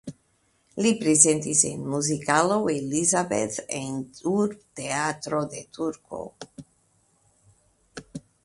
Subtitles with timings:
[0.83, 4.01] Li prezentis en muzikalo Elisabeth en
[4.33, 6.25] urbteatro de Turku.